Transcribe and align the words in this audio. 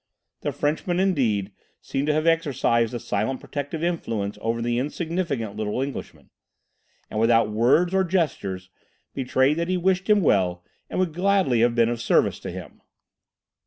The 0.41 0.51
Frenchman, 0.51 0.99
indeed, 0.99 1.51
seemed 1.79 2.07
to 2.07 2.13
have 2.13 2.25
exercised 2.25 2.91
a 2.95 2.99
silent 2.99 3.39
protective 3.39 3.83
influence 3.83 4.35
over 4.41 4.59
the 4.59 4.79
insignificant 4.79 5.55
little 5.55 5.79
Englishman, 5.79 6.31
and 7.11 7.19
without 7.19 7.51
words 7.51 7.93
or 7.93 8.03
gestures 8.03 8.71
betrayed 9.13 9.57
that 9.57 9.67
he 9.67 9.77
wished 9.77 10.09
him 10.09 10.21
well 10.21 10.65
and 10.89 10.99
would 10.99 11.13
gladly 11.13 11.59
have 11.59 11.75
been 11.75 11.87
of 11.89 12.01
service 12.01 12.39
to 12.39 12.49
him. 12.49 12.81